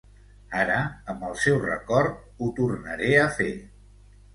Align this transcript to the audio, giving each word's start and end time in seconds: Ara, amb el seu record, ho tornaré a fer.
Ara, 0.61 0.77
amb 1.13 1.27
el 1.29 1.37
seu 1.43 1.61
record, 1.67 2.19
ho 2.41 2.51
tornaré 2.63 3.17
a 3.29 3.33
fer. 3.41 3.57